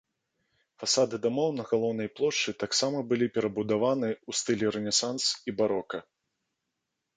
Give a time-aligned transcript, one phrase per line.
[0.83, 5.97] Фасады дамоў на галоўнай плошчы таксама былі перабудаваны ў стылі рэнесанс і барока.